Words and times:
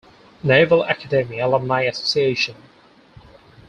Naval 0.41 0.81
Academy 0.81 1.39
Alumni 1.39 1.83
Association. 1.83 2.55